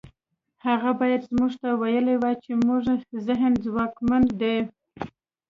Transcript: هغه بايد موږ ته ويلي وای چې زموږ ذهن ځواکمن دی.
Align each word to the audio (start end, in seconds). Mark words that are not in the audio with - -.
هغه 0.65 0.89
بايد 0.99 1.23
موږ 1.37 1.51
ته 1.61 1.69
ويلي 1.81 2.15
وای 2.19 2.35
چې 2.43 2.51
زموږ 2.59 2.81
ذهن 3.27 3.51
ځواکمن 3.65 4.23
دی. 4.41 4.57